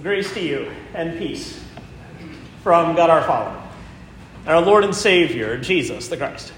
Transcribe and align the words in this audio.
Grace 0.00 0.32
to 0.32 0.40
you 0.40 0.70
and 0.94 1.18
peace 1.18 1.62
from 2.62 2.96
God 2.96 3.10
our 3.10 3.22
Father 3.22 3.62
our 4.46 4.60
Lord 4.60 4.84
and 4.84 4.94
Savior, 4.94 5.58
Jesus 5.58 6.08
the 6.08 6.16
Christ. 6.16 6.52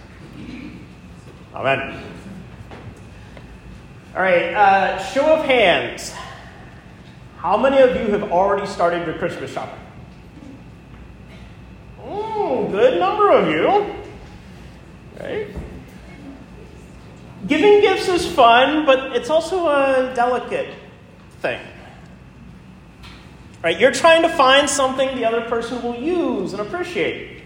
Amen. 1.55 2.03
All 4.15 4.23
right, 4.23 4.55
uh, 4.55 4.99
show 4.99 5.37
of 5.37 5.45
hands. 5.45 6.12
How 7.37 7.56
many 7.56 7.78
of 7.78 7.97
you 7.97 8.12
have 8.12 8.31
already 8.33 8.67
started 8.67 9.06
your 9.06 9.19
Christmas 9.19 9.53
shopping? 9.53 9.78
Mm, 12.01 12.71
good 12.71 12.98
number 12.98 13.30
of 13.30 13.48
you. 13.48 13.94
Right? 15.21 15.48
Giving 17.46 17.80
gifts 17.80 18.09
is 18.09 18.27
fun, 18.27 18.87
but 18.87 19.14
it's 19.14 19.28
also 19.28 19.69
a 19.69 20.12
delicate 20.14 20.74
thing. 21.41 21.60
Right? 23.65 23.81
You're 23.81 23.93
trying 23.93 24.21
to 24.21 24.29
find 24.29 24.69
something 24.69 25.17
the 25.17 25.25
other 25.25 25.41
person 25.49 25.83
will 25.83 25.97
use 25.97 26.53
and 26.53 26.61
appreciate. 26.61 27.45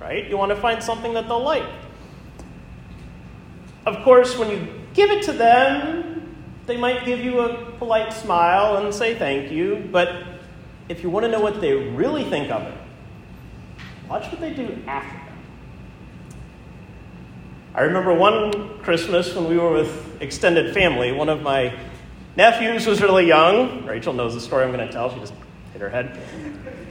Right? 0.00 0.26
You 0.26 0.38
want 0.38 0.48
to 0.48 0.56
find 0.56 0.82
something 0.82 1.12
that 1.12 1.28
they'll 1.28 1.42
like. 1.42 1.68
Of 3.84 4.02
course, 4.02 4.38
when 4.38 4.48
you 4.48 4.66
give 4.94 5.10
it 5.10 5.22
to 5.24 5.34
them, 5.34 6.34
they 6.64 6.78
might 6.78 7.04
give 7.04 7.20
you 7.20 7.40
a 7.40 7.70
polite 7.72 8.14
smile 8.14 8.78
and 8.78 8.94
say 8.94 9.14
thank 9.14 9.52
you, 9.52 9.86
but 9.92 10.24
if 10.88 11.02
you 11.02 11.10
want 11.10 11.24
to 11.24 11.30
know 11.30 11.40
what 11.40 11.60
they 11.60 11.74
really 11.74 12.24
think 12.24 12.50
of 12.50 12.62
it, 12.62 12.74
watch 14.08 14.32
what 14.32 14.40
they 14.40 14.54
do 14.54 14.82
after. 14.86 15.32
I 17.74 17.82
remember 17.82 18.14
one 18.14 18.78
Christmas 18.78 19.34
when 19.34 19.50
we 19.50 19.58
were 19.58 19.70
with 19.70 20.22
extended 20.22 20.72
family, 20.72 21.12
one 21.12 21.28
of 21.28 21.42
my 21.42 21.78
nephews 22.36 22.86
was 22.86 23.00
really 23.02 23.26
young. 23.26 23.84
Rachel 23.84 24.12
knows 24.12 24.34
the 24.34 24.40
story 24.40 24.64
I'm 24.64 24.72
going 24.72 24.86
to 24.86 24.92
tell. 24.92 25.12
She 25.12 25.20
just 25.20 25.34
hit 25.72 25.82
her 25.82 25.88
head. 25.88 26.18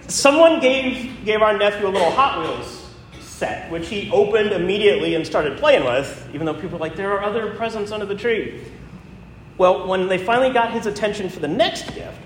Someone 0.07 0.59
gave, 0.59 1.25
gave 1.25 1.41
our 1.41 1.57
nephew 1.57 1.87
a 1.87 1.89
little 1.89 2.11
Hot 2.11 2.39
Wheels 2.39 2.93
set, 3.19 3.69
which 3.71 3.87
he 3.87 4.09
opened 4.11 4.51
immediately 4.51 5.15
and 5.15 5.25
started 5.25 5.57
playing 5.57 5.83
with, 5.83 6.29
even 6.33 6.45
though 6.45 6.53
people 6.53 6.71
were 6.71 6.77
like, 6.77 6.95
there 6.95 7.11
are 7.11 7.23
other 7.23 7.55
presents 7.55 7.91
under 7.91 8.05
the 8.05 8.15
tree. 8.15 8.63
Well, 9.57 9.87
when 9.87 10.07
they 10.07 10.17
finally 10.17 10.51
got 10.51 10.71
his 10.71 10.85
attention 10.85 11.29
for 11.29 11.39
the 11.39 11.47
next 11.47 11.93
gift, 11.93 12.19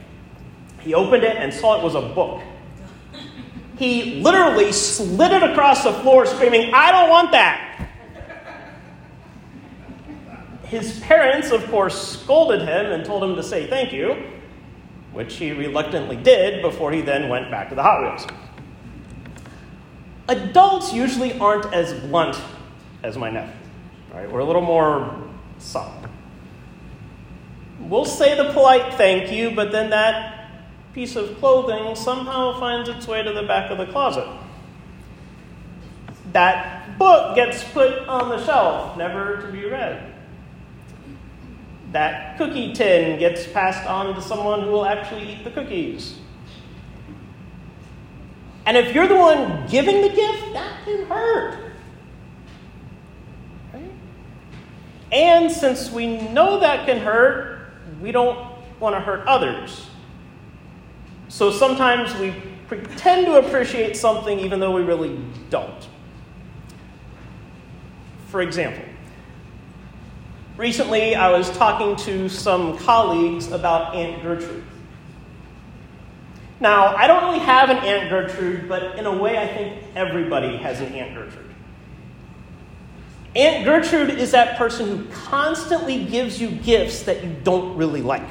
he 0.81 0.93
opened 0.93 1.23
it 1.23 1.35
and 1.35 1.53
saw 1.53 1.77
it 1.77 1.83
was 1.83 1.95
a 1.95 2.01
book. 2.01 2.41
He 3.77 4.21
literally 4.21 4.71
slid 4.71 5.31
it 5.31 5.43
across 5.43 5.83
the 5.83 5.93
floor, 5.93 6.25
screaming, 6.25 6.73
I 6.73 6.91
don't 6.91 7.09
want 7.09 7.31
that! 7.31 7.88
His 10.69 10.99
parents, 10.99 11.49
of 11.51 11.65
course, 11.71 12.19
scolded 12.19 12.61
him 12.61 12.91
and 12.91 13.03
told 13.03 13.23
him 13.23 13.35
to 13.35 13.43
say 13.43 13.65
thank 13.67 13.91
you, 13.91 14.23
which 15.13 15.35
he 15.35 15.51
reluctantly 15.51 16.15
did 16.15 16.61
before 16.61 16.91
he 16.91 17.01
then 17.01 17.27
went 17.27 17.49
back 17.49 17.69
to 17.69 17.75
the 17.75 17.81
Hot 17.81 18.01
Wheels. 18.01 18.27
Adults 20.27 20.93
usually 20.93 21.39
aren't 21.39 21.73
as 21.73 21.99
blunt 22.01 22.39
as 23.01 23.17
my 23.17 23.31
nephew, 23.31 23.55
right? 24.13 24.31
We're 24.31 24.41
a 24.41 24.45
little 24.45 24.61
more 24.61 25.27
soft. 25.57 26.07
We'll 27.79 28.05
say 28.05 28.37
the 28.37 28.53
polite 28.53 28.93
thank 28.93 29.31
you, 29.31 29.49
but 29.49 29.71
then 29.71 29.89
that 29.89 30.51
piece 30.93 31.15
of 31.15 31.35
clothing 31.39 31.95
somehow 31.95 32.59
finds 32.59 32.89
its 32.89 33.07
way 33.07 33.23
to 33.23 33.33
the 33.33 33.43
back 33.43 33.71
of 33.71 33.79
the 33.79 33.87
closet. 33.87 34.27
That 36.33 36.99
book 36.99 37.35
gets 37.35 37.63
put 37.63 38.07
on 38.07 38.29
the 38.29 38.45
shelf, 38.45 38.95
never 38.97 39.41
to 39.41 39.51
be 39.51 39.65
read. 39.65 40.13
That 41.91 42.37
cookie 42.37 42.73
tin 42.73 43.19
gets 43.19 43.47
passed 43.47 43.87
on 43.87 44.13
to 44.15 44.21
someone 44.21 44.61
who 44.61 44.71
will 44.71 44.85
actually 44.85 45.33
eat 45.33 45.43
the 45.43 45.51
cookies. 45.51 46.17
And 48.65 48.77
if 48.77 48.93
you're 48.93 49.07
the 49.07 49.15
one 49.15 49.67
giving 49.67 50.01
the 50.01 50.09
gift, 50.09 50.53
that 50.53 50.85
can 50.85 51.05
hurt. 51.05 51.69
And 55.11 55.51
since 55.51 55.89
we 55.89 56.17
know 56.29 56.59
that 56.59 56.85
can 56.85 56.99
hurt, 56.99 57.71
we 57.99 58.11
don't 58.11 58.37
want 58.79 58.95
to 58.95 58.99
hurt 58.99 59.27
others. 59.27 59.89
So 61.29 61.51
sometimes 61.51 62.15
we 62.15 62.33
pretend 62.67 63.25
to 63.25 63.37
appreciate 63.37 63.97
something 63.97 64.39
even 64.39 64.59
though 64.59 64.71
we 64.71 64.83
really 64.83 65.19
don't. 65.49 65.87
For 68.27 68.41
example, 68.41 68.85
recently 70.59 71.15
I 71.15 71.31
was 71.31 71.49
talking 71.51 71.95
to 72.05 72.27
some 72.27 72.77
colleagues 72.79 73.49
about 73.49 73.95
Aunt 73.95 74.21
Gertrude. 74.21 74.65
Now, 76.59 76.93
I 76.97 77.07
don't 77.07 77.23
really 77.23 77.39
have 77.39 77.69
an 77.69 77.77
Aunt 77.77 78.09
Gertrude, 78.09 78.67
but 78.67 78.99
in 78.99 79.05
a 79.05 79.17
way, 79.17 79.37
I 79.37 79.47
think 79.47 79.81
everybody 79.95 80.57
has 80.57 80.81
an 80.81 80.93
Aunt 80.93 81.15
Gertrude. 81.15 81.55
Aunt 83.37 83.63
Gertrude 83.63 84.09
is 84.09 84.31
that 84.31 84.57
person 84.57 84.85
who 84.85 85.05
constantly 85.11 86.03
gives 86.03 86.41
you 86.41 86.49
gifts 86.49 87.03
that 87.03 87.23
you 87.23 87.33
don't 87.43 87.77
really 87.77 88.01
like. 88.01 88.27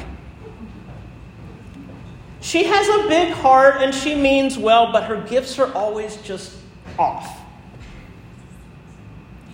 She 2.43 2.65
has 2.65 2.89
a 2.89 3.09
big 3.09 3.33
heart 3.33 3.81
and 3.81 3.95
she 3.95 4.15
means 4.15 4.59
well, 4.59 4.93
but 4.93 5.05
her 5.05 5.23
gifts 5.23 5.59
are 5.59 5.73
always 5.73 6.17
just 6.19 6.59
off. 6.99 7.41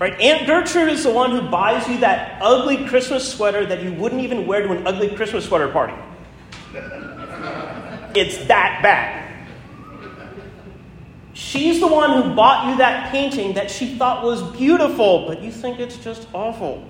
Right? 0.05 0.21
Aunt 0.21 0.47
Gertrude 0.47 0.91
is 0.91 1.03
the 1.03 1.11
one 1.11 1.31
who 1.31 1.49
buys 1.49 1.89
you 1.89 1.97
that 2.01 2.37
ugly 2.43 2.87
Christmas 2.89 3.27
sweater 3.27 3.65
that 3.65 3.83
you 3.83 3.91
wouldn't 3.95 4.21
even 4.21 4.47
wear 4.47 4.61
to 4.61 4.71
an 4.71 4.87
ugly 4.87 5.09
Christmas 5.17 5.47
sweater 5.47 5.69
party. 5.69 5.95
It's 8.15 8.37
that 8.45 8.81
bad. 8.83 9.47
She's 11.33 11.81
the 11.81 11.87
one 11.87 12.23
who 12.23 12.35
bought 12.35 12.69
you 12.69 12.77
that 12.77 13.11
painting 13.13 13.55
that 13.55 13.71
she 13.71 13.97
thought 13.97 14.23
was 14.23 14.43
beautiful, 14.55 15.27
but 15.27 15.41
you 15.41 15.51
think 15.51 15.81
it's 15.81 15.97
just 15.97 16.29
awful. 16.35 16.87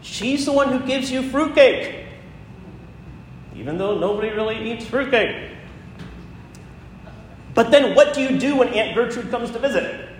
She's 0.00 0.46
the 0.46 0.52
one 0.52 0.72
who 0.72 0.84
gives 0.86 1.10
you 1.10 1.22
fruitcake, 1.30 2.06
even 3.54 3.76
though 3.76 3.98
nobody 3.98 4.30
really 4.30 4.72
eats 4.72 4.86
fruitcake. 4.86 5.52
But 7.52 7.70
then 7.70 7.94
what 7.94 8.14
do 8.14 8.22
you 8.22 8.38
do 8.38 8.56
when 8.56 8.68
Aunt 8.68 8.96
Gertrude 8.96 9.30
comes 9.30 9.50
to 9.50 9.58
visit? 9.58 10.13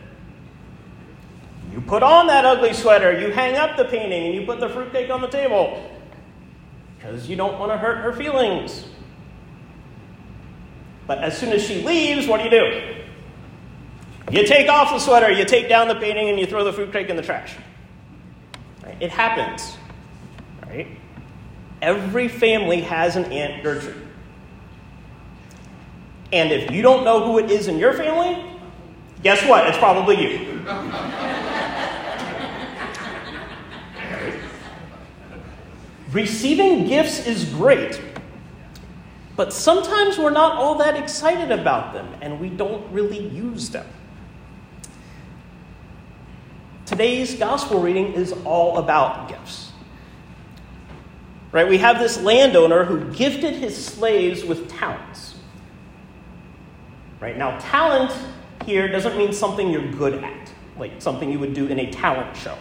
You 1.74 1.80
put 1.80 2.04
on 2.04 2.28
that 2.28 2.44
ugly 2.44 2.72
sweater, 2.72 3.18
you 3.18 3.32
hang 3.32 3.56
up 3.56 3.76
the 3.76 3.84
painting, 3.84 4.26
and 4.26 4.32
you 4.32 4.46
put 4.46 4.60
the 4.60 4.68
fruitcake 4.68 5.10
on 5.10 5.20
the 5.20 5.26
table 5.26 5.90
because 6.96 7.28
you 7.28 7.34
don't 7.34 7.58
want 7.58 7.72
to 7.72 7.76
hurt 7.76 7.96
her 7.96 8.12
feelings. 8.12 8.86
But 11.08 11.18
as 11.18 11.36
soon 11.36 11.52
as 11.52 11.64
she 11.64 11.82
leaves, 11.82 12.28
what 12.28 12.38
do 12.38 12.44
you 12.44 12.50
do? 12.50 12.94
You 14.30 14.46
take 14.46 14.68
off 14.68 14.90
the 14.90 15.00
sweater, 15.00 15.32
you 15.32 15.44
take 15.44 15.68
down 15.68 15.88
the 15.88 15.96
painting, 15.96 16.28
and 16.28 16.38
you 16.38 16.46
throw 16.46 16.62
the 16.62 16.72
fruitcake 16.72 17.08
in 17.08 17.16
the 17.16 17.22
trash. 17.22 17.56
Right? 18.84 18.96
It 19.00 19.10
happens. 19.10 19.76
Right? 20.62 20.86
Every 21.82 22.28
family 22.28 22.82
has 22.82 23.16
an 23.16 23.24
Aunt 23.32 23.64
Gertrude. 23.64 24.06
And 26.32 26.52
if 26.52 26.70
you 26.70 26.82
don't 26.82 27.02
know 27.02 27.24
who 27.24 27.38
it 27.38 27.50
is 27.50 27.66
in 27.66 27.78
your 27.78 27.94
family, 27.94 28.44
guess 29.24 29.44
what? 29.44 29.66
It's 29.66 29.78
probably 29.78 30.22
you. 30.22 30.64
Receiving 36.14 36.86
gifts 36.86 37.26
is 37.26 37.44
great, 37.44 38.00
but 39.34 39.52
sometimes 39.52 40.16
we're 40.16 40.30
not 40.30 40.56
all 40.56 40.76
that 40.76 40.96
excited 40.96 41.50
about 41.50 41.92
them 41.92 42.06
and 42.22 42.38
we 42.38 42.48
don't 42.48 42.88
really 42.92 43.26
use 43.28 43.68
them. 43.70 43.84
Today's 46.86 47.34
gospel 47.34 47.80
reading 47.80 48.12
is 48.12 48.32
all 48.44 48.78
about 48.78 49.28
gifts. 49.28 49.72
Right? 51.50 51.68
We 51.68 51.78
have 51.78 51.98
this 51.98 52.20
landowner 52.20 52.84
who 52.84 53.12
gifted 53.12 53.54
his 53.54 53.76
slaves 53.84 54.44
with 54.44 54.70
talents. 54.70 55.34
Right? 57.18 57.36
Now, 57.36 57.58
talent 57.58 58.12
here 58.64 58.86
doesn't 58.86 59.18
mean 59.18 59.32
something 59.32 59.68
you're 59.68 59.90
good 59.90 60.22
at, 60.22 60.52
like 60.78 61.02
something 61.02 61.32
you 61.32 61.40
would 61.40 61.54
do 61.54 61.66
in 61.66 61.80
a 61.80 61.90
talent 61.90 62.36
show. 62.36 62.56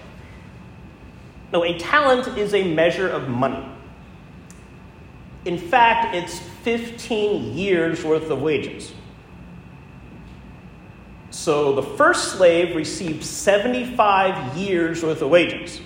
No, 1.54 1.64
a 1.64 1.78
talent 1.78 2.36
is 2.36 2.56
a 2.56 2.64
measure 2.74 3.08
of 3.08 3.30
money. 3.30 3.64
In 5.46 5.60
fact, 5.60 6.16
it's 6.16 6.40
15 6.40 7.56
years 7.56 8.04
worth 8.04 8.32
of 8.32 8.42
wages. 8.42 8.92
So 11.30 11.74
the 11.74 11.84
first 11.84 12.34
slave 12.34 12.76
received 12.76 13.24
75 13.24 14.58
years 14.58 15.04
worth 15.04 15.22
of 15.22 15.30
wages. 15.30 15.80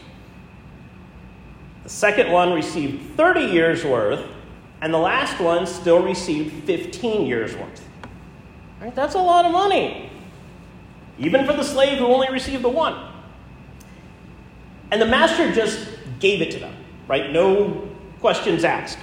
The 1.84 1.90
second 1.90 2.32
one 2.32 2.54
received 2.54 3.16
30 3.18 3.42
years 3.42 3.84
worth, 3.84 4.26
and 4.82 4.94
the 4.94 4.98
last 4.98 5.40
one 5.42 5.66
still 5.66 6.02
received 6.02 6.64
15 6.66 7.26
years 7.26 7.56
worth. 7.56 7.84
Right? 8.80 8.96
That's 8.96 9.16
a 9.16 9.22
lot 9.22 9.46
of 9.46 9.52
money, 9.52 10.12
even 11.18 11.46
for 11.46 11.54
the 11.54 11.64
slave 11.64 11.98
who 11.98 12.06
only 12.06 12.30
received 12.32 12.64
the 12.64 12.70
one. 12.70 13.07
And 14.92 15.02
the 15.02 15.06
master 15.06 15.52
just 15.52 15.90
gave 16.20 16.42
it 16.42 16.52
to 16.52 16.60
them, 16.60 16.74
right? 17.08 17.32
No 17.32 17.90
questions 18.20 18.64
asked. 18.64 19.00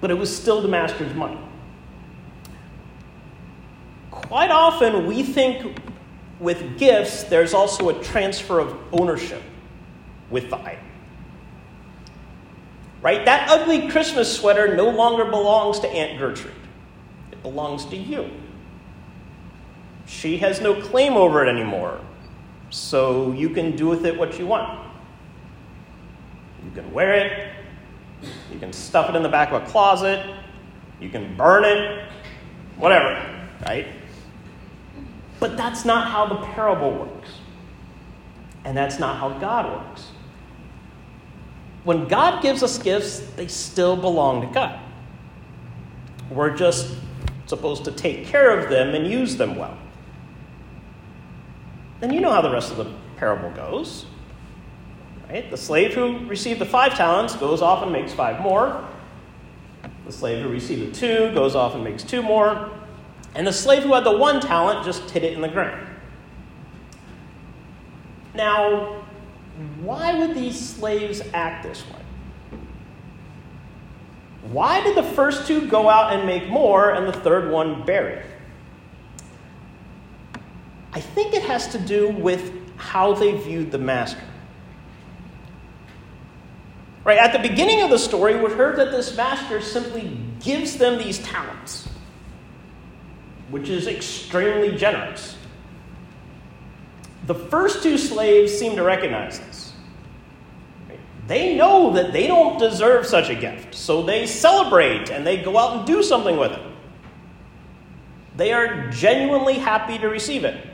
but 0.00 0.10
it 0.10 0.14
was 0.14 0.34
still 0.34 0.60
the 0.60 0.68
master's 0.68 1.12
money. 1.14 1.38
Quite 4.10 4.50
often, 4.50 5.06
we 5.06 5.22
think 5.22 5.78
with 6.38 6.78
gifts, 6.78 7.24
there's 7.24 7.54
also 7.54 7.88
a 7.88 8.04
transfer 8.04 8.60
of 8.60 8.76
ownership 8.92 9.42
with 10.30 10.50
the 10.50 10.56
item. 10.56 10.84
Right? 13.02 13.24
That 13.24 13.48
ugly 13.50 13.88
Christmas 13.88 14.34
sweater 14.34 14.74
no 14.76 14.90
longer 14.90 15.24
belongs 15.24 15.80
to 15.80 15.88
Aunt 15.88 16.18
Gertrude, 16.18 16.52
it 17.32 17.42
belongs 17.42 17.84
to 17.86 17.96
you. 17.96 18.30
She 20.06 20.38
has 20.38 20.60
no 20.60 20.80
claim 20.80 21.14
over 21.14 21.44
it 21.44 21.48
anymore, 21.48 22.00
so 22.70 23.32
you 23.32 23.50
can 23.50 23.76
do 23.76 23.86
with 23.86 24.04
it 24.04 24.16
what 24.16 24.38
you 24.38 24.46
want. 24.46 24.86
You 26.64 26.70
can 26.70 26.92
wear 26.92 27.12
it, 27.12 27.52
you 28.52 28.58
can 28.58 28.72
stuff 28.72 29.08
it 29.08 29.16
in 29.16 29.22
the 29.22 29.28
back 29.28 29.52
of 29.52 29.62
a 29.62 29.66
closet, 29.66 30.24
you 31.00 31.08
can 31.08 31.36
burn 31.36 31.64
it, 31.64 32.08
whatever, 32.76 33.22
right? 33.66 33.86
But 35.38 35.56
that's 35.56 35.84
not 35.84 36.08
how 36.08 36.26
the 36.26 36.46
parable 36.46 36.92
works. 36.92 37.30
And 38.64 38.76
that's 38.76 38.98
not 38.98 39.18
how 39.18 39.38
God 39.38 39.70
works. 39.70 40.10
When 41.84 42.08
God 42.08 42.42
gives 42.42 42.62
us 42.64 42.78
gifts, 42.78 43.20
they 43.36 43.46
still 43.46 43.96
belong 43.96 44.40
to 44.40 44.52
God. 44.52 44.80
We're 46.30 46.56
just 46.56 46.96
supposed 47.46 47.84
to 47.84 47.92
take 47.92 48.26
care 48.26 48.58
of 48.58 48.68
them 48.68 48.94
and 48.94 49.06
use 49.06 49.36
them 49.36 49.54
well. 49.54 49.78
And 52.02 52.12
you 52.12 52.20
know 52.20 52.30
how 52.30 52.42
the 52.42 52.50
rest 52.50 52.70
of 52.70 52.76
the 52.76 52.92
parable 53.16 53.50
goes. 53.50 54.06
Right? 55.28 55.50
The 55.50 55.56
slave 55.56 55.94
who 55.94 56.26
received 56.26 56.60
the 56.60 56.66
five 56.66 56.94
talents 56.96 57.34
goes 57.34 57.62
off 57.62 57.82
and 57.82 57.92
makes 57.92 58.12
five 58.12 58.40
more. 58.40 58.86
The 60.04 60.12
slave 60.12 60.42
who 60.42 60.48
received 60.48 60.92
the 60.92 60.94
two 60.94 61.34
goes 61.34 61.56
off 61.56 61.74
and 61.74 61.82
makes 61.82 62.04
two 62.04 62.22
more. 62.22 62.70
And 63.34 63.46
the 63.46 63.52
slave 63.52 63.82
who 63.82 63.92
had 63.94 64.04
the 64.04 64.16
one 64.16 64.40
talent 64.40 64.84
just 64.84 65.10
hid 65.10 65.24
it 65.24 65.32
in 65.32 65.40
the 65.40 65.48
ground. 65.48 65.86
Now, 68.34 69.02
why 69.80 70.18
would 70.18 70.34
these 70.34 70.58
slaves 70.58 71.22
act 71.32 71.64
this 71.64 71.84
way? 71.88 72.58
Why 74.52 74.82
did 74.82 74.96
the 74.96 75.02
first 75.02 75.46
two 75.46 75.66
go 75.66 75.88
out 75.88 76.12
and 76.12 76.24
make 76.26 76.48
more 76.48 76.90
and 76.90 77.08
the 77.08 77.12
third 77.12 77.50
one 77.50 77.84
bury? 77.84 78.22
I 80.96 81.00
think 81.00 81.34
it 81.34 81.42
has 81.42 81.68
to 81.68 81.78
do 81.78 82.08
with 82.08 82.54
how 82.78 83.12
they 83.12 83.36
viewed 83.36 83.70
the 83.70 83.76
master. 83.76 84.24
Right, 87.04 87.18
at 87.18 87.34
the 87.34 87.46
beginning 87.46 87.82
of 87.82 87.90
the 87.90 87.98
story, 87.98 88.34
we 88.34 88.50
heard 88.50 88.76
that 88.78 88.92
this 88.92 89.14
master 89.14 89.60
simply 89.60 90.18
gives 90.40 90.78
them 90.78 90.96
these 90.96 91.18
talents 91.18 91.88
which 93.50 93.68
is 93.68 93.86
extremely 93.86 94.74
generous. 94.76 95.36
The 97.26 97.34
first 97.34 97.82
two 97.82 97.98
slaves 97.98 98.52
seem 98.52 98.74
to 98.76 98.82
recognize 98.82 99.38
this. 99.38 99.74
They 101.26 101.56
know 101.56 101.92
that 101.92 102.12
they 102.12 102.26
don't 102.26 102.58
deserve 102.58 103.04
such 103.06 103.28
a 103.28 103.34
gift, 103.34 103.74
so 103.74 104.02
they 104.02 104.26
celebrate 104.26 105.10
and 105.10 105.26
they 105.26 105.42
go 105.42 105.58
out 105.58 105.76
and 105.76 105.86
do 105.86 106.02
something 106.02 106.38
with 106.38 106.52
it. 106.52 106.62
They 108.36 108.52
are 108.52 108.90
genuinely 108.90 109.58
happy 109.58 109.98
to 109.98 110.08
receive 110.08 110.44
it. 110.44 110.66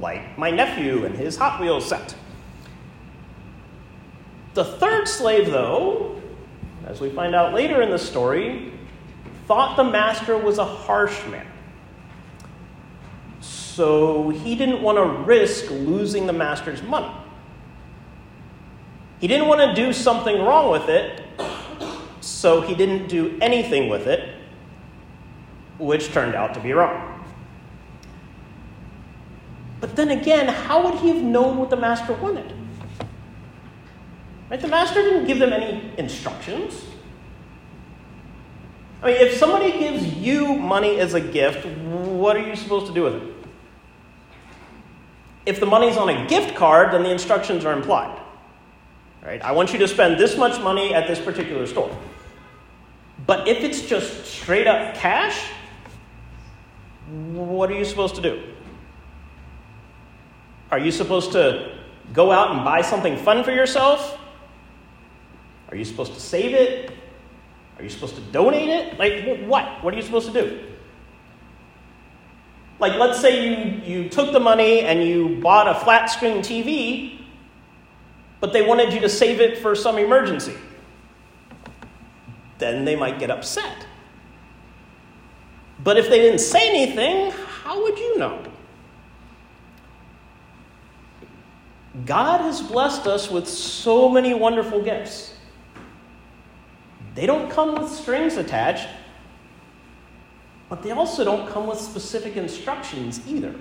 Like 0.00 0.38
my 0.38 0.50
nephew 0.50 1.04
and 1.04 1.14
his 1.14 1.36
Hot 1.36 1.60
Wheels 1.60 1.86
set. 1.86 2.14
The 4.54 4.64
third 4.64 5.06
slave, 5.06 5.50
though, 5.50 6.20
as 6.86 7.00
we 7.00 7.10
find 7.10 7.34
out 7.34 7.54
later 7.54 7.82
in 7.82 7.90
the 7.90 7.98
story, 7.98 8.72
thought 9.46 9.76
the 9.76 9.84
master 9.84 10.36
was 10.36 10.58
a 10.58 10.64
harsh 10.64 11.24
man. 11.26 11.46
So 13.40 14.30
he 14.30 14.56
didn't 14.56 14.82
want 14.82 14.98
to 14.98 15.04
risk 15.24 15.70
losing 15.70 16.26
the 16.26 16.32
master's 16.32 16.82
money. 16.82 17.14
He 19.20 19.28
didn't 19.28 19.48
want 19.48 19.60
to 19.60 19.74
do 19.74 19.92
something 19.92 20.42
wrong 20.42 20.70
with 20.70 20.88
it, 20.88 21.22
so 22.20 22.60
he 22.62 22.74
didn't 22.74 23.08
do 23.08 23.38
anything 23.40 23.88
with 23.88 24.06
it, 24.06 24.34
which 25.78 26.10
turned 26.12 26.34
out 26.34 26.54
to 26.54 26.60
be 26.60 26.72
wrong. 26.72 27.09
But 29.80 29.96
then 29.96 30.10
again, 30.10 30.48
how 30.48 30.84
would 30.84 31.00
he 31.00 31.08
have 31.08 31.22
known 31.22 31.56
what 31.58 31.70
the 31.70 31.76
master 31.76 32.12
wanted? 32.12 32.52
Right? 34.50 34.60
The 34.60 34.68
master 34.68 35.02
didn't 35.02 35.26
give 35.26 35.38
them 35.38 35.52
any 35.52 35.92
instructions. 35.96 36.84
I 39.02 39.06
mean, 39.06 39.16
if 39.16 39.38
somebody 39.38 39.72
gives 39.72 40.04
you 40.14 40.54
money 40.54 41.00
as 41.00 41.14
a 41.14 41.20
gift, 41.20 41.64
what 41.66 42.36
are 42.36 42.46
you 42.46 42.54
supposed 42.54 42.86
to 42.86 42.92
do 42.92 43.04
with 43.04 43.14
it? 43.14 43.22
If 45.46 45.58
the 45.58 45.66
money's 45.66 45.96
on 45.96 46.10
a 46.10 46.26
gift 46.26 46.54
card, 46.54 46.92
then 46.92 47.02
the 47.02 47.10
instructions 47.10 47.64
are 47.64 47.72
implied. 47.72 48.20
Right? 49.22 49.40
I 49.42 49.52
want 49.52 49.72
you 49.72 49.78
to 49.78 49.88
spend 49.88 50.18
this 50.18 50.36
much 50.36 50.60
money 50.60 50.92
at 50.94 51.06
this 51.06 51.18
particular 51.18 51.66
store. 51.66 51.96
But 53.26 53.48
if 53.48 53.64
it's 53.64 53.82
just 53.82 54.26
straight 54.26 54.66
up 54.66 54.94
cash, 54.94 55.50
what 57.32 57.70
are 57.70 57.74
you 57.74 57.84
supposed 57.84 58.16
to 58.16 58.22
do? 58.22 58.42
Are 60.70 60.78
you 60.78 60.90
supposed 60.92 61.32
to 61.32 61.76
go 62.12 62.30
out 62.30 62.52
and 62.52 62.64
buy 62.64 62.82
something 62.82 63.16
fun 63.16 63.44
for 63.44 63.50
yourself? 63.50 64.18
Are 65.68 65.76
you 65.76 65.84
supposed 65.84 66.14
to 66.14 66.20
save 66.20 66.54
it? 66.54 66.92
Are 67.78 67.82
you 67.82 67.88
supposed 67.88 68.16
to 68.16 68.20
donate 68.20 68.68
it? 68.68 68.98
Like, 68.98 69.46
what? 69.46 69.82
What 69.82 69.94
are 69.94 69.96
you 69.96 70.02
supposed 70.02 70.32
to 70.32 70.32
do? 70.32 70.60
Like, 72.78 72.98
let's 72.98 73.20
say 73.20 73.46
you, 73.46 74.02
you 74.02 74.08
took 74.08 74.32
the 74.32 74.40
money 74.40 74.80
and 74.80 75.02
you 75.02 75.40
bought 75.40 75.68
a 75.68 75.74
flat 75.74 76.06
screen 76.06 76.38
TV, 76.38 77.20
but 78.40 78.52
they 78.52 78.62
wanted 78.62 78.92
you 78.92 79.00
to 79.00 79.08
save 79.08 79.40
it 79.40 79.58
for 79.58 79.74
some 79.74 79.98
emergency. 79.98 80.54
Then 82.58 82.84
they 82.84 82.96
might 82.96 83.18
get 83.18 83.30
upset. 83.30 83.86
But 85.82 85.96
if 85.96 86.08
they 86.08 86.18
didn't 86.20 86.40
say 86.40 86.68
anything, 86.68 87.30
how 87.62 87.82
would 87.82 87.98
you 87.98 88.18
know? 88.18 88.42
God 92.10 92.40
has 92.40 92.60
blessed 92.60 93.06
us 93.06 93.30
with 93.30 93.46
so 93.46 94.08
many 94.08 94.34
wonderful 94.34 94.82
gifts. 94.82 95.32
They 97.14 97.24
don't 97.24 97.48
come 97.48 97.80
with 97.80 97.88
strings 97.88 98.36
attached, 98.36 98.88
but 100.68 100.82
they 100.82 100.90
also 100.90 101.22
don't 101.22 101.48
come 101.48 101.68
with 101.68 101.78
specific 101.78 102.36
instructions 102.36 103.20
either. 103.28 103.54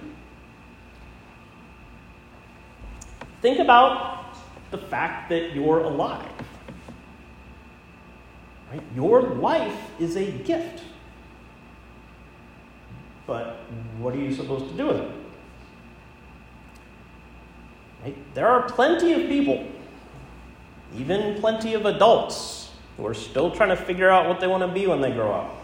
Think 3.43 3.59
about 3.59 4.33
the 4.71 4.79
fact 4.79 5.29
that 5.29 5.53
you're 5.53 5.81
alive. 5.81 6.25
Right? 8.71 8.81
Your 8.95 9.21
life 9.21 9.79
is 9.99 10.15
a 10.15 10.25
gift. 10.25 10.81
But 13.27 13.59
what 13.99 14.15
are 14.15 14.19
you 14.19 14.33
supposed 14.33 14.71
to 14.71 14.73
do 14.75 14.87
with 14.87 14.97
it? 14.97 15.18
Right? 18.03 18.15
There 18.33 18.47
are 18.47 18.63
plenty 18.69 19.13
of 19.13 19.29
people, 19.29 19.65
even 20.95 21.39
plenty 21.39 21.73
of 21.73 21.85
adults, 21.85 22.71
who 22.97 23.05
are 23.05 23.13
still 23.13 23.51
trying 23.51 23.69
to 23.69 23.75
figure 23.75 24.09
out 24.09 24.27
what 24.27 24.39
they 24.39 24.47
want 24.47 24.63
to 24.63 24.67
be 24.67 24.87
when 24.87 25.01
they 25.01 25.11
grow 25.11 25.31
up. 25.31 25.55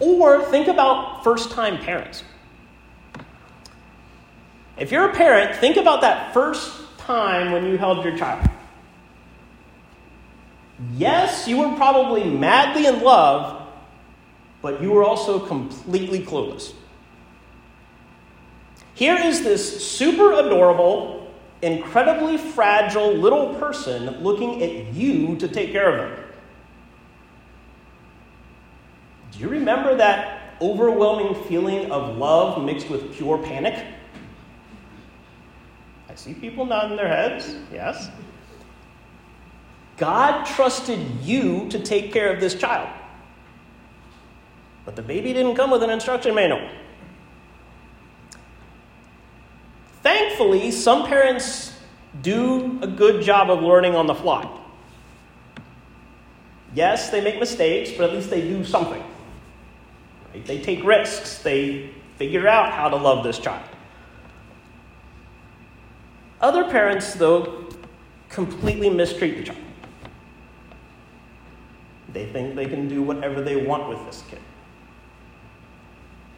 Or 0.00 0.42
think 0.44 0.68
about 0.68 1.22
first 1.22 1.50
time 1.50 1.78
parents. 1.78 2.24
If 4.78 4.90
you're 4.90 5.10
a 5.10 5.12
parent, 5.12 5.56
think 5.56 5.76
about 5.76 6.00
that 6.00 6.32
first 6.32 6.72
time 6.98 7.52
when 7.52 7.66
you 7.66 7.76
held 7.76 8.02
your 8.02 8.16
child. 8.16 8.48
Yes, 10.94 11.46
you 11.46 11.58
were 11.58 11.76
probably 11.76 12.24
madly 12.24 12.86
in 12.86 13.02
love, 13.02 13.68
but 14.62 14.80
you 14.80 14.90
were 14.90 15.04
also 15.04 15.38
completely 15.38 16.20
clueless. 16.20 16.72
Here 18.94 19.16
is 19.16 19.42
this 19.42 19.86
super 19.86 20.32
adorable, 20.32 21.30
incredibly 21.62 22.36
fragile 22.36 23.12
little 23.12 23.54
person 23.54 24.22
looking 24.22 24.62
at 24.62 24.92
you 24.92 25.36
to 25.36 25.48
take 25.48 25.72
care 25.72 25.90
of 25.90 25.98
them. 25.98 26.24
Do 29.32 29.38
you 29.38 29.48
remember 29.48 29.96
that 29.96 30.56
overwhelming 30.60 31.34
feeling 31.44 31.90
of 31.90 32.18
love 32.18 32.62
mixed 32.62 32.90
with 32.90 33.14
pure 33.14 33.38
panic? 33.38 33.86
I 36.08 36.14
see 36.14 36.34
people 36.34 36.66
nodding 36.66 36.96
their 36.96 37.08
heads. 37.08 37.54
Yes. 37.72 38.10
God 39.96 40.44
trusted 40.44 40.98
you 41.22 41.68
to 41.68 41.78
take 41.78 42.12
care 42.12 42.32
of 42.32 42.40
this 42.40 42.54
child. 42.54 42.88
But 44.84 44.96
the 44.96 45.02
baby 45.02 45.32
didn't 45.32 45.54
come 45.54 45.70
with 45.70 45.82
an 45.82 45.90
instruction 45.90 46.34
manual. 46.34 46.68
Thankfully, 50.50 50.72
some 50.72 51.06
parents 51.06 51.72
do 52.22 52.80
a 52.82 52.86
good 52.88 53.22
job 53.22 53.50
of 53.50 53.62
learning 53.62 53.94
on 53.94 54.08
the 54.08 54.16
fly. 54.16 54.50
Yes, 56.74 57.10
they 57.10 57.20
make 57.20 57.38
mistakes, 57.38 57.92
but 57.96 58.10
at 58.10 58.16
least 58.16 58.30
they 58.30 58.40
do 58.40 58.64
something. 58.64 59.02
Right? 60.34 60.44
They 60.44 60.60
take 60.60 60.82
risks, 60.82 61.38
they 61.38 61.90
figure 62.16 62.48
out 62.48 62.72
how 62.72 62.88
to 62.88 62.96
love 62.96 63.22
this 63.22 63.38
child. 63.38 63.62
Other 66.40 66.64
parents, 66.64 67.14
though, 67.14 67.68
completely 68.28 68.90
mistreat 68.90 69.36
the 69.36 69.44
child. 69.44 69.58
They 72.12 72.26
think 72.26 72.56
they 72.56 72.66
can 72.66 72.88
do 72.88 73.02
whatever 73.02 73.40
they 73.40 73.64
want 73.64 73.88
with 73.88 74.04
this 74.04 74.24
kid. 74.28 74.40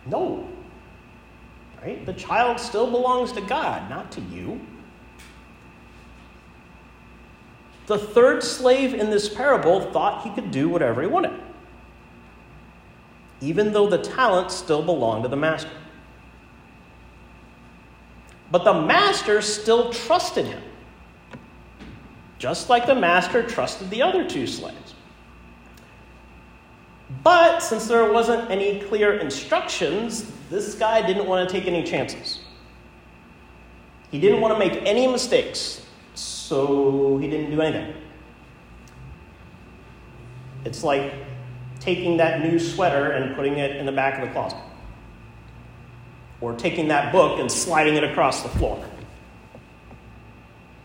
No. 0.04 0.46
Right? 1.82 2.06
The 2.06 2.12
child 2.12 2.60
still 2.60 2.90
belongs 2.90 3.32
to 3.32 3.40
God, 3.40 3.90
not 3.90 4.12
to 4.12 4.20
you. 4.20 4.60
The 7.86 7.98
third 7.98 8.44
slave 8.44 8.94
in 8.94 9.10
this 9.10 9.28
parable 9.28 9.80
thought 9.92 10.22
he 10.22 10.30
could 10.30 10.52
do 10.52 10.68
whatever 10.68 11.02
he 11.02 11.08
wanted, 11.08 11.38
even 13.40 13.72
though 13.72 13.88
the 13.88 13.98
talent 13.98 14.52
still 14.52 14.82
belonged 14.82 15.24
to 15.24 15.28
the 15.28 15.36
master. 15.36 15.70
But 18.52 18.62
the 18.62 18.74
master 18.74 19.42
still 19.42 19.92
trusted 19.92 20.46
him, 20.46 20.62
just 22.38 22.68
like 22.68 22.86
the 22.86 22.94
master 22.94 23.42
trusted 23.42 23.90
the 23.90 24.02
other 24.02 24.28
two 24.28 24.46
slaves. 24.46 24.91
But 27.22 27.60
since 27.60 27.86
there 27.86 28.12
wasn't 28.12 28.50
any 28.50 28.80
clear 28.80 29.18
instructions, 29.18 30.30
this 30.50 30.74
guy 30.74 31.06
didn't 31.06 31.26
want 31.26 31.48
to 31.48 31.52
take 31.52 31.66
any 31.66 31.84
chances. 31.84 32.40
He 34.10 34.20
didn't 34.20 34.40
want 34.40 34.54
to 34.54 34.58
make 34.58 34.82
any 34.84 35.06
mistakes, 35.06 35.86
so 36.14 37.18
he 37.18 37.28
didn't 37.28 37.50
do 37.50 37.60
anything. 37.60 37.94
It's 40.64 40.84
like 40.84 41.14
taking 41.80 42.16
that 42.18 42.42
new 42.42 42.58
sweater 42.58 43.12
and 43.12 43.34
putting 43.34 43.58
it 43.58 43.76
in 43.76 43.86
the 43.86 43.92
back 43.92 44.20
of 44.20 44.28
the 44.28 44.32
closet 44.32 44.58
or 46.40 46.54
taking 46.54 46.88
that 46.88 47.12
book 47.12 47.40
and 47.40 47.50
sliding 47.50 47.94
it 47.94 48.04
across 48.04 48.42
the 48.42 48.48
floor. 48.50 48.84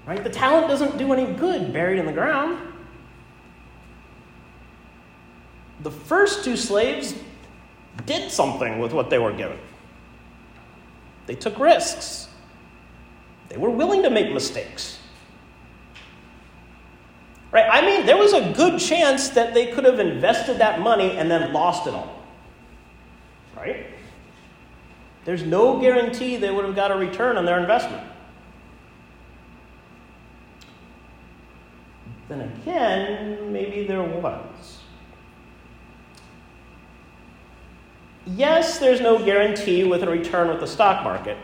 Right? 0.05 0.23
The 0.23 0.29
talent 0.29 0.67
doesn't 0.67 0.97
do 0.97 1.11
any 1.11 1.33
good 1.33 1.73
buried 1.73 1.99
in 1.99 2.05
the 2.05 2.13
ground. 2.13 2.73
The 5.81 5.91
first 5.91 6.43
two 6.43 6.57
slaves 6.57 7.13
did 8.05 8.31
something 8.31 8.79
with 8.79 8.93
what 8.93 9.09
they 9.09 9.19
were 9.19 9.33
given. 9.33 9.59
They 11.25 11.35
took 11.35 11.59
risks. 11.59 12.27
They 13.49 13.57
were 13.57 13.69
willing 13.69 14.03
to 14.03 14.09
make 14.09 14.33
mistakes. 14.33 14.99
Right? 17.51 17.67
I 17.69 17.81
mean, 17.81 18.05
there 18.05 18.17
was 18.17 18.33
a 18.33 18.53
good 18.53 18.79
chance 18.79 19.29
that 19.29 19.53
they 19.53 19.67
could 19.67 19.85
have 19.85 19.99
invested 19.99 20.57
that 20.59 20.79
money 20.81 21.11
and 21.11 21.29
then 21.29 21.53
lost 21.53 21.87
it 21.87 21.93
all. 21.93 22.13
Right? 23.55 23.87
there's 25.27 25.43
no 25.43 25.77
guarantee 25.77 26.37
they 26.37 26.49
would 26.49 26.63
have 26.63 26.73
got 26.73 26.89
a 26.89 26.95
return 26.95 27.35
on 27.35 27.43
their 27.43 27.59
investment. 27.59 28.01
Then 32.29 32.39
again, 32.39 33.51
maybe 33.51 33.85
there 33.85 34.03
was. 34.03 34.76
Yes, 38.35 38.77
there's 38.79 38.99
no 38.99 39.23
guarantee 39.23 39.85
with 39.85 40.03
a 40.03 40.09
return 40.09 40.49
with 40.49 40.59
the 40.59 40.67
stock 40.67 41.03
market. 41.03 41.37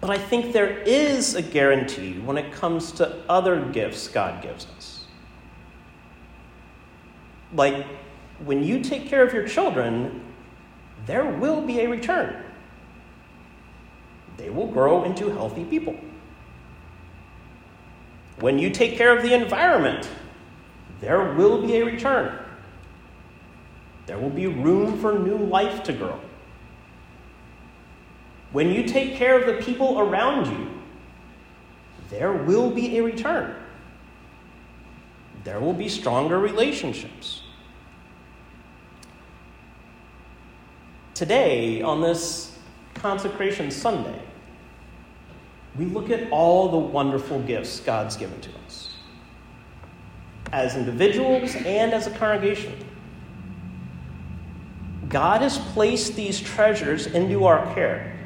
But 0.00 0.08
I 0.08 0.16
think 0.16 0.54
there 0.54 0.78
is 0.78 1.34
a 1.34 1.42
guarantee 1.42 2.18
when 2.20 2.38
it 2.38 2.52
comes 2.52 2.90
to 2.92 3.22
other 3.28 3.62
gifts 3.66 4.08
God 4.08 4.42
gives 4.42 4.66
us. 4.78 5.04
Like 7.52 7.84
when 8.44 8.64
you 8.64 8.80
take 8.82 9.08
care 9.08 9.22
of 9.22 9.34
your 9.34 9.46
children, 9.46 10.22
there 11.04 11.26
will 11.26 11.60
be 11.60 11.80
a 11.80 11.88
return. 11.88 12.42
They 14.38 14.48
will 14.48 14.68
grow 14.68 15.04
into 15.04 15.28
healthy 15.28 15.64
people. 15.64 15.96
When 18.38 18.58
you 18.58 18.70
take 18.70 18.96
care 18.96 19.14
of 19.14 19.22
the 19.22 19.34
environment, 19.34 20.08
there 21.00 21.34
will 21.34 21.60
be 21.60 21.76
a 21.76 21.84
return. 21.84 22.38
There 24.10 24.18
will 24.18 24.28
be 24.28 24.48
room 24.48 24.98
for 24.98 25.16
new 25.16 25.36
life 25.36 25.84
to 25.84 25.92
grow. 25.92 26.18
When 28.50 28.72
you 28.72 28.82
take 28.82 29.14
care 29.14 29.38
of 29.38 29.46
the 29.46 29.62
people 29.62 30.00
around 30.00 30.48
you, 30.48 30.68
there 32.08 32.32
will 32.32 32.72
be 32.72 32.98
a 32.98 33.04
return. 33.04 33.54
There 35.44 35.60
will 35.60 35.74
be 35.74 35.88
stronger 35.88 36.40
relationships. 36.40 37.42
Today, 41.14 41.80
on 41.80 42.00
this 42.00 42.58
Consecration 42.94 43.70
Sunday, 43.70 44.20
we 45.78 45.84
look 45.84 46.10
at 46.10 46.32
all 46.32 46.68
the 46.68 46.78
wonderful 46.78 47.38
gifts 47.42 47.78
God's 47.78 48.16
given 48.16 48.40
to 48.40 48.50
us 48.66 48.96
as 50.50 50.76
individuals 50.76 51.54
and 51.54 51.92
as 51.92 52.08
a 52.08 52.10
congregation. 52.10 52.89
God 55.10 55.42
has 55.42 55.58
placed 55.58 56.16
these 56.16 56.40
treasures 56.40 57.06
into 57.06 57.44
our 57.44 57.74
care. 57.74 58.16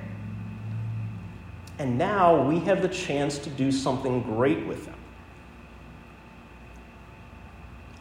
And 1.81 1.99
now 1.99 2.41
we 2.43 2.61
have 2.61 2.83
the 2.83 2.89
chance 2.89 3.39
to 3.39 3.51
do 3.51 3.73
something 3.73 4.23
great 4.23 4.65
with 4.65 4.85
them. 4.85 4.95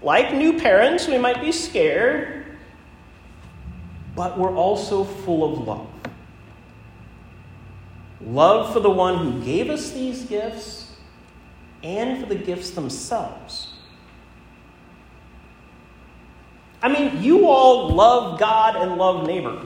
Like 0.03 0.33
new 0.33 0.59
parents, 0.59 1.07
we 1.07 1.17
might 1.17 1.41
be 1.41 1.51
scared 1.51 2.43
but 4.15 4.37
we're 4.37 4.55
also 4.55 5.03
full 5.03 5.51
of 5.53 5.67
love. 5.67 5.87
Love 8.21 8.73
for 8.73 8.79
the 8.79 8.89
one 8.89 9.17
who 9.17 9.43
gave 9.43 9.69
us 9.69 9.91
these 9.91 10.23
gifts 10.23 10.95
and 11.83 12.21
for 12.21 12.27
the 12.27 12.35
gifts 12.35 12.71
themselves. 12.71 13.72
I 16.83 16.89
mean, 16.89 17.23
you 17.23 17.47
all 17.47 17.89
love 17.89 18.37
God 18.37 18.75
and 18.75 18.97
love 18.97 19.25
neighbor. 19.25 19.65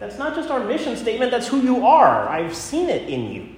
That's 0.00 0.18
not 0.18 0.34
just 0.34 0.50
our 0.50 0.58
mission 0.58 0.96
statement, 0.96 1.30
that's 1.30 1.46
who 1.46 1.60
you 1.60 1.86
are. 1.86 2.28
I've 2.28 2.54
seen 2.54 2.90
it 2.90 3.08
in 3.08 3.30
you. 3.30 3.48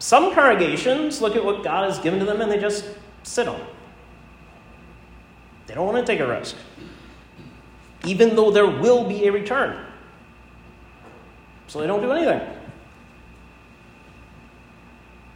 Some 0.00 0.34
congregations 0.34 1.22
look 1.22 1.36
at 1.36 1.44
what 1.44 1.62
God 1.62 1.88
has 1.88 1.98
given 2.00 2.18
to 2.18 2.24
them 2.24 2.40
and 2.40 2.50
they 2.50 2.58
just 2.58 2.84
sit 3.22 3.46
on 3.46 3.60
it. 3.60 3.66
They 5.66 5.74
don't 5.74 5.86
want 5.86 6.04
to 6.04 6.12
take 6.12 6.20
a 6.20 6.26
risk, 6.26 6.56
even 8.04 8.34
though 8.34 8.50
there 8.50 8.66
will 8.66 9.08
be 9.08 9.26
a 9.26 9.32
return. 9.32 9.86
So 11.68 11.80
they 11.80 11.86
don't 11.86 12.02
do 12.02 12.10
anything. 12.12 12.46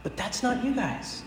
But 0.03 0.17
that's 0.17 0.43
not 0.43 0.63
you 0.63 0.75
guys. 0.75 1.23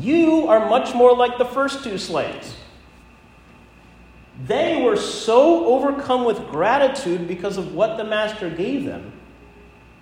You 0.00 0.48
are 0.48 0.68
much 0.68 0.94
more 0.94 1.16
like 1.16 1.38
the 1.38 1.44
first 1.44 1.84
two 1.84 1.98
slaves. 1.98 2.56
They 4.46 4.82
were 4.82 4.96
so 4.96 5.66
overcome 5.66 6.24
with 6.24 6.38
gratitude 6.48 7.28
because 7.28 7.56
of 7.56 7.74
what 7.74 7.96
the 7.96 8.04
master 8.04 8.50
gave 8.50 8.84
them 8.84 9.12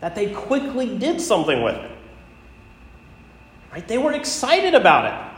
that 0.00 0.14
they 0.14 0.32
quickly 0.32 0.98
did 0.98 1.20
something 1.20 1.62
with 1.62 1.76
it. 1.76 1.90
Right? 3.70 3.86
They 3.86 3.98
were 3.98 4.12
excited 4.12 4.74
about 4.74 5.06
it 5.06 5.32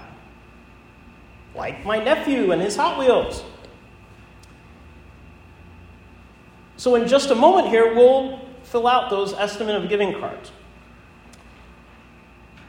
like 1.56 1.84
my 1.84 2.02
nephew 2.02 2.52
and 2.52 2.60
his 2.60 2.76
Hot 2.76 2.98
Wheels. 2.98 3.44
So, 6.76 6.96
in 6.96 7.06
just 7.06 7.30
a 7.30 7.34
moment 7.34 7.68
here, 7.68 7.94
we'll 7.94 8.40
fill 8.64 8.88
out 8.88 9.08
those 9.08 9.32
estimate 9.34 9.76
of 9.76 9.88
giving 9.88 10.18
cards. 10.18 10.50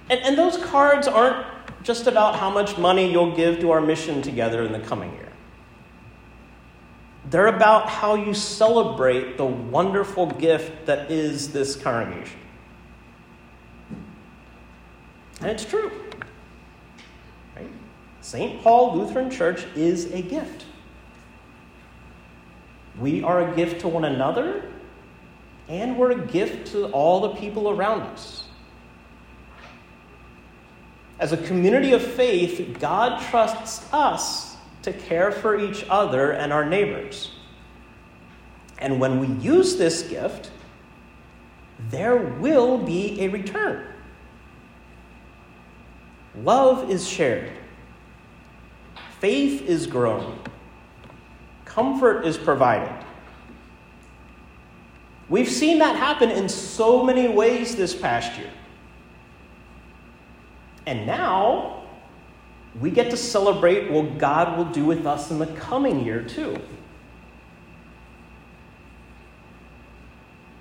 And, 0.10 0.20
and 0.22 0.38
those 0.38 0.58
cards 0.58 1.08
aren't 1.08 1.46
just 1.86 2.08
about 2.08 2.36
how 2.36 2.50
much 2.50 2.78
money 2.78 3.10
you'll 3.10 3.36
give 3.36 3.60
to 3.60 3.72
our 3.72 3.80
mission 3.80 4.22
together 4.22 4.64
in 4.64 4.72
the 4.72 4.80
coming 4.80 5.14
year. 5.14 5.32
They're 7.30 7.48
about 7.48 7.88
how 7.88 8.16
you 8.16 8.34
celebrate 8.34 9.38
the 9.38 9.46
wonderful 9.46 10.26
gift 10.26 10.88
that 10.88 11.12
is 11.12 11.54
this 11.54 11.76
congregation. 11.76 12.40
And 15.42 15.52
it's 15.52 15.64
true. 15.64 15.92
St. 18.22 18.64
Paul 18.64 18.98
Lutheran 18.98 19.30
Church 19.30 19.64
is 19.76 20.12
a 20.12 20.24
gift. 20.24 20.66
We 22.98 23.22
are 23.22 23.52
a 23.52 23.56
gift 23.56 23.82
to 23.82 23.88
one 23.88 24.06
another, 24.06 24.72
and 25.68 25.96
we're 25.96 26.14
a 26.14 26.26
gift 26.26 26.72
to 26.72 26.88
all 26.88 27.22
the 27.22 27.36
people 27.36 27.70
around 27.70 28.02
us. 28.02 28.45
As 31.20 31.32
a 31.32 31.38
community 31.38 31.94
of 31.94 32.02
faith, 32.02 32.78
God 32.80 33.22
trusts 33.30 33.92
us 33.94 34.56
to 34.82 34.92
care 34.92 35.32
for 35.32 35.60
each 35.60 35.86
other 35.90 36.32
and 36.32 36.52
our 36.52 36.66
neighbors. 36.66 37.32
And 38.78 39.00
when 39.00 39.20
we 39.20 39.28
use 39.42 39.78
this 39.78 40.04
gift, 40.04 40.52
there 41.90 42.18
will 42.18 42.78
be 42.78 43.22
a 43.22 43.30
return. 43.30 43.88
Love 46.44 46.90
is 46.90 47.08
shared, 47.08 47.52
faith 49.20 49.62
is 49.62 49.88
grown, 49.88 50.38
comfort 51.64 52.26
is 52.26 52.38
provided. 52.38 52.94
We've 55.30 55.50
seen 55.50 55.80
that 55.80 55.96
happen 55.96 56.30
in 56.30 56.50
so 56.50 57.04
many 57.04 57.28
ways 57.30 57.76
this 57.76 57.96
past 57.96 58.38
year. 58.38 58.52
And 60.86 61.08
now 61.08 61.84
we 62.80 62.92
get 62.92 63.10
to 63.12 63.18
celebrate 63.18 63.90
what 63.90 64.18
God 64.18 64.58
will 64.58 64.66
do 64.66 64.86
with 64.86 65.06
us 65.06 65.32
in 65.32 65.40
the 65.40 65.48
coming 65.48 66.06
year, 66.06 66.22
too. 66.24 66.58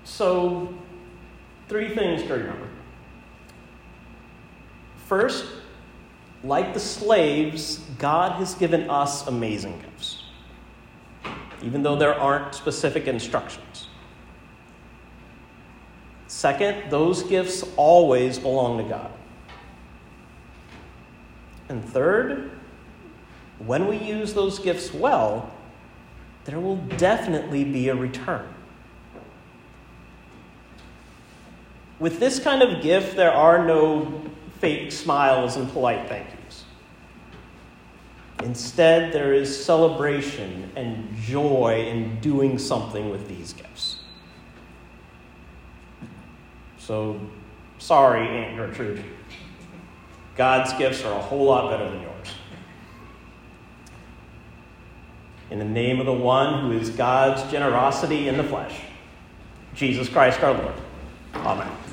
So, 0.03 0.73
three 1.67 1.93
things 1.93 2.23
to 2.23 2.33
remember. 2.33 2.69
First, 5.07 5.45
like 6.43 6.73
the 6.73 6.79
slaves, 6.79 7.77
God 7.97 8.33
has 8.33 8.53
given 8.55 8.89
us 8.89 9.27
amazing 9.27 9.79
gifts, 9.81 10.23
even 11.63 11.83
though 11.83 11.95
there 11.95 12.13
aren't 12.13 12.55
specific 12.55 13.07
instructions. 13.07 13.87
Second, 16.27 16.91
those 16.91 17.23
gifts 17.23 17.63
always 17.75 18.37
belong 18.39 18.77
to 18.77 18.83
God. 18.83 19.11
And 21.69 21.83
third, 21.83 22.51
when 23.59 23.87
we 23.87 23.97
use 23.97 24.33
those 24.33 24.59
gifts 24.59 24.93
well, 24.93 25.51
there 26.45 26.59
will 26.59 26.77
definitely 26.77 27.63
be 27.63 27.89
a 27.89 27.95
return. 27.95 28.47
With 31.99 32.19
this 32.19 32.39
kind 32.39 32.61
of 32.61 32.83
gift, 32.83 33.15
there 33.15 33.31
are 33.31 33.65
no 33.65 34.21
fake 34.59 34.91
smiles 34.91 35.55
and 35.55 35.71
polite 35.71 36.07
thank 36.07 36.27
yous. 36.43 36.65
Instead, 38.43 39.11
there 39.13 39.33
is 39.33 39.65
celebration 39.65 40.71
and 40.75 41.15
joy 41.15 41.85
in 41.87 42.19
doing 42.19 42.59
something 42.59 43.09
with 43.09 43.27
these 43.27 43.53
gifts. 43.53 44.01
So, 46.77 47.19
sorry, 47.79 48.27
Aunt 48.27 48.57
Gertrude. 48.57 49.03
God's 50.35 50.73
gifts 50.73 51.03
are 51.03 51.13
a 51.13 51.21
whole 51.21 51.45
lot 51.45 51.69
better 51.69 51.89
than 51.89 52.01
yours. 52.01 52.27
In 55.51 55.59
the 55.59 55.65
name 55.65 55.99
of 55.99 56.05
the 56.05 56.13
one 56.13 56.63
who 56.63 56.77
is 56.77 56.89
God's 56.89 57.49
generosity 57.51 58.27
in 58.27 58.37
the 58.37 58.43
flesh, 58.43 58.81
Jesus 59.73 60.09
Christ 60.09 60.41
our 60.41 60.53
Lord. 60.53 60.73
Amen. 61.35 61.84